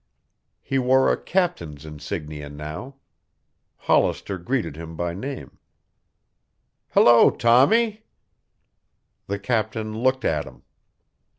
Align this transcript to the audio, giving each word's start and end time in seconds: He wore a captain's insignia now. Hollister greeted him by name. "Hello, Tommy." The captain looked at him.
He 0.63 0.79
wore 0.79 1.11
a 1.11 1.15
captain's 1.21 1.85
insignia 1.85 2.49
now. 2.49 2.95
Hollister 3.77 4.39
greeted 4.39 4.75
him 4.75 4.95
by 4.95 5.13
name. 5.13 5.59
"Hello, 6.89 7.29
Tommy." 7.29 8.01
The 9.27 9.37
captain 9.37 9.95
looked 9.95 10.25
at 10.25 10.45
him. 10.45 10.63